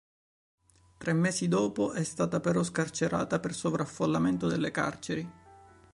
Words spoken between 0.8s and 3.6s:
Tre mesi dopo è stata però scarcerata per